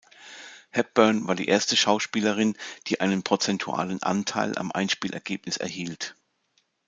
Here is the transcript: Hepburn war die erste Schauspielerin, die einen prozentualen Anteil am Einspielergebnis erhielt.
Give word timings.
Hepburn 0.71 1.27
war 1.27 1.35
die 1.35 1.47
erste 1.47 1.77
Schauspielerin, 1.77 2.57
die 2.87 3.01
einen 3.01 3.21
prozentualen 3.21 4.01
Anteil 4.01 4.57
am 4.57 4.71
Einspielergebnis 4.71 5.57
erhielt. 5.57 6.15